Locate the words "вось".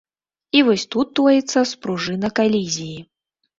0.69-0.85